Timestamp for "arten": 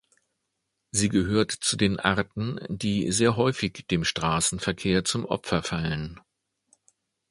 1.99-2.59